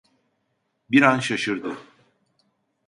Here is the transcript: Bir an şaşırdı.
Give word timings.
Bir 0.91 1.01
an 1.01 1.19
şaşırdı. 1.19 1.77